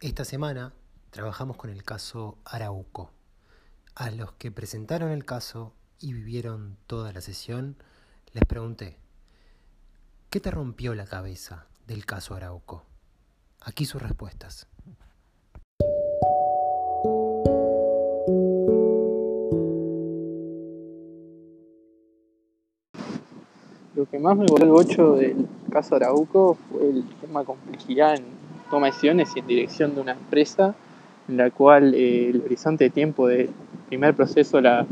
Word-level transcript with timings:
Esta 0.00 0.26
semana 0.26 0.74
trabajamos 1.08 1.56
con 1.56 1.70
el 1.70 1.82
caso 1.82 2.36
Arauco. 2.44 3.12
A 3.94 4.10
los 4.10 4.30
que 4.32 4.50
presentaron 4.50 5.10
el 5.10 5.24
caso 5.24 5.72
y 5.98 6.12
vivieron 6.12 6.76
toda 6.86 7.14
la 7.14 7.22
sesión, 7.22 7.76
les 8.34 8.44
pregunté, 8.44 8.98
¿qué 10.28 10.38
te 10.38 10.50
rompió 10.50 10.94
la 10.94 11.06
cabeza 11.06 11.66
del 11.86 12.04
caso 12.04 12.34
Arauco? 12.34 12.84
Aquí 13.62 13.86
sus 13.86 14.02
respuestas. 14.02 14.68
Lo 23.94 24.04
que 24.10 24.18
más 24.18 24.36
me 24.36 24.44
voló 24.44 24.62
el 24.62 24.70
bocho 24.72 25.12
del 25.14 25.48
caso 25.72 25.96
Arauco 25.96 26.58
fue 26.68 26.90
el 26.90 27.08
tema 27.18 27.40
de 27.40 27.46
complejidad 27.46 28.16
en 28.16 28.35
toma 28.70 28.86
decisiones 28.86 29.32
y 29.34 29.40
en 29.40 29.46
dirección 29.46 29.94
de 29.94 30.00
una 30.00 30.12
empresa 30.12 30.74
en 31.28 31.36
la 31.36 31.50
cual 31.50 31.94
eh, 31.94 32.30
el 32.30 32.42
horizonte 32.42 32.84
de 32.84 32.90
tiempo 32.90 33.26
del 33.26 33.50
primer 33.88 34.14
proceso 34.14 34.58
de 34.58 34.62
la 34.64 34.86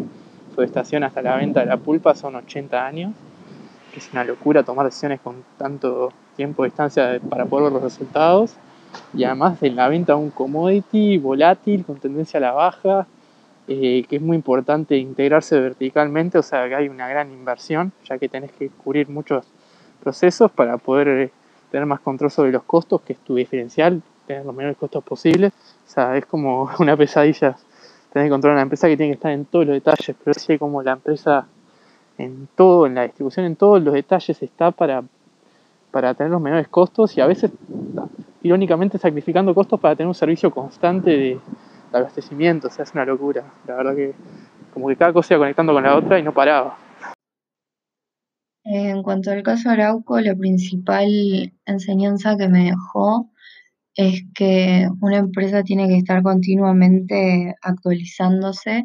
forestación 0.55 1.05
hasta 1.05 1.23
la 1.23 1.37
venta 1.37 1.61
de 1.61 1.67
la 1.67 1.77
pulpa 1.77 2.15
son 2.15 2.37
80 2.37 2.87
años, 2.87 3.13
que 3.93 4.01
es 4.01 4.09
una 4.13 4.25
locura 4.25 4.63
tomar 4.63 4.87
decisiones 4.87 5.21
con 5.21 5.45
tanto 5.59 6.13
tiempo 6.37 6.63
de 6.63 6.69
distancia 6.69 7.21
para 7.29 7.45
poder 7.47 7.65
ver 7.65 7.73
los 7.75 7.83
resultados, 7.83 8.57
y 9.13 9.25
además 9.25 9.61
de 9.61 9.71
la 9.71 9.89
venta 9.89 10.15
de 10.15 10.21
un 10.21 10.31
commodity 10.31 11.19
volátil 11.19 11.85
con 11.85 11.97
tendencia 11.97 12.39
a 12.39 12.41
la 12.41 12.53
baja, 12.53 13.07
eh, 13.67 14.05
que 14.09 14.17
es 14.17 14.23
muy 14.23 14.37
importante 14.37 14.97
integrarse 14.97 15.59
verticalmente, 15.59 16.39
o 16.39 16.43
sea 16.43 16.69
que 16.69 16.75
hay 16.75 16.89
una 16.89 17.09
gran 17.09 17.33
inversión, 17.33 17.93
ya 18.05 18.19
que 18.19 18.29
tenés 18.29 18.53
que 18.53 18.69
cubrir 18.69 19.09
muchos 19.09 19.47
procesos 20.03 20.51
para 20.51 20.77
poder 20.77 21.09
eh, 21.09 21.31
tener 21.75 21.87
más 21.87 21.99
control 21.99 22.31
sobre 22.31 22.53
los 22.53 22.63
costos, 22.63 23.01
que 23.01 23.15
es 23.15 23.19
tu 23.19 23.35
diferencial, 23.35 24.01
tener 24.29 24.47
los 24.47 24.55
menores 24.55 24.79
costos 24.79 25.03
posibles. 25.03 25.53
O 25.85 25.91
sea, 25.91 26.17
es 26.17 26.25
como 26.25 26.71
una 26.79 26.97
pesadilla 26.97 27.57
tener 28.13 28.29
que 28.29 28.31
controlar 28.31 28.55
una 28.55 28.63
empresa 28.63 28.87
que 28.87 28.97
tiene 28.97 29.11
que 29.11 29.17
estar 29.17 29.33
en 29.33 29.45
todos 29.45 29.67
los 29.67 29.75
detalles, 29.75 30.15
pero 30.23 30.35
sí 30.35 30.57
como 30.57 30.85
la 30.85 30.93
empresa 30.93 31.49
en 32.17 32.47
todo, 32.55 32.87
en 32.87 32.95
la 32.95 33.03
distribución, 33.03 33.45
en 33.47 33.57
todos 33.57 33.83
los 33.83 33.93
detalles 33.93 34.41
está 34.41 34.71
para, 34.71 35.03
para 35.91 36.15
tener 36.15 36.31
los 36.31 36.41
menores 36.41 36.69
costos 36.69 37.19
y 37.19 37.21
a 37.21 37.27
veces, 37.27 37.51
irónicamente, 38.45 38.97
sacrificando 38.97 39.53
costos 39.53 39.81
para 39.81 39.97
tener 39.97 40.07
un 40.07 40.15
servicio 40.15 40.53
constante 40.53 41.11
de, 41.11 41.41
abastecimiento. 41.93 42.69
O 42.69 42.71
sea, 42.71 42.85
es 42.85 42.93
una 42.93 43.05
locura. 43.05 43.43
La 43.67 43.75
verdad 43.75 43.97
que 43.97 44.15
como 44.73 44.87
que 44.87 44.95
cada 44.95 45.13
cosa 45.13 45.35
iba 45.35 45.41
conectando 45.41 45.73
con 45.73 45.83
la 45.83 45.97
otra 45.97 46.21
y 46.21 46.23
no 46.23 46.33
paraba. 46.33 46.84
En 48.77 49.05
cuanto 49.05 49.31
al 49.31 49.45
caso 49.45 49.71
Arauco, 49.71 50.21
la 50.21 50.35
principal 50.35 51.09
enseñanza 51.65 52.37
que 52.37 52.49
me 52.49 52.65
dejó 52.65 53.31
es 53.95 54.25
que 54.35 54.89
una 55.01 55.19
empresa 55.19 55.63
tiene 55.63 55.87
que 55.87 55.99
estar 55.99 56.25
continuamente 56.25 57.55
actualizándose 57.63 58.83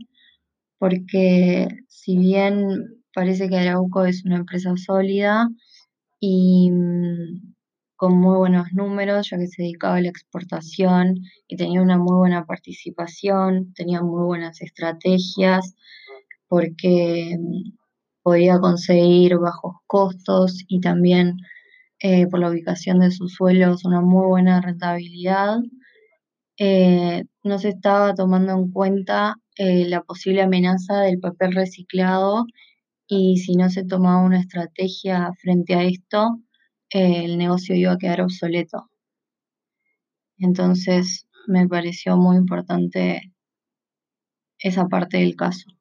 porque 0.78 1.70
si 1.88 2.18
bien 2.20 3.02
parece 3.16 3.50
que 3.50 3.58
Arauco 3.58 4.06
es 4.06 4.24
una 4.26 4.36
empresa 4.38 4.78
sólida 4.78 5.50
y 6.20 6.70
mm, 6.70 7.56
con 7.96 8.16
muy 8.20 8.38
buenos 8.38 8.72
números, 8.74 9.32
ya 9.32 9.40
que 9.40 9.48
se 9.48 9.64
dedicaba 9.64 9.96
a 9.96 10.02
la 10.02 10.10
exportación 10.10 11.16
y 11.48 11.58
tenía 11.58 11.82
una 11.82 11.98
muy 11.98 12.16
buena 12.16 12.46
participación, 12.46 13.74
tenía 13.74 14.04
muy 14.04 14.24
buenas 14.24 14.62
estrategias, 14.62 15.74
porque 16.48 17.36
mm, 17.40 17.79
podía 18.30 18.60
conseguir 18.60 19.38
bajos 19.40 19.78
costos 19.88 20.64
y 20.68 20.82
también 20.82 21.38
eh, 22.00 22.28
por 22.28 22.40
la 22.40 22.52
ubicación 22.52 23.00
de 23.00 23.10
sus 23.10 23.34
suelos 23.34 23.86
una 23.86 24.02
muy 24.02 24.28
buena 24.28 24.62
rentabilidad. 24.62 25.58
Eh, 26.60 27.24
no 27.44 27.58
se 27.58 27.70
estaba 27.70 28.14
tomando 28.14 28.54
en 28.54 28.72
cuenta 28.72 29.36
eh, 29.58 29.88
la 29.88 30.04
posible 30.04 30.44
amenaza 30.44 31.00
del 31.02 31.20
papel 31.20 31.54
reciclado 31.54 32.46
y 33.08 33.38
si 33.40 33.56
no 33.56 33.68
se 33.72 33.84
tomaba 33.84 34.22
una 34.22 34.42
estrategia 34.42 35.32
frente 35.42 35.74
a 35.74 35.84
esto, 35.84 36.40
el 36.92 37.36
negocio 37.40 37.76
iba 37.76 37.94
a 37.94 37.98
quedar 37.98 38.22
obsoleto. 38.22 38.92
Entonces 40.38 41.28
me 41.48 41.68
pareció 41.68 42.16
muy 42.16 42.38
importante 42.38 43.34
esa 44.60 44.88
parte 44.88 45.18
del 45.18 45.36
caso. 45.36 45.79